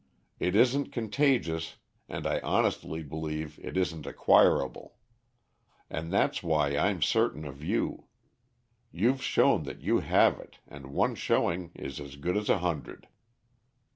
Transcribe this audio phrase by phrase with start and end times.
[0.39, 1.75] It isn't contagious,
[2.09, 4.95] and I honestly believe it isn't acquirable.
[5.91, 8.05] And that's why I'm certain of you.
[8.91, 13.09] You've shown that you have it, and one showing is as good as a hundred."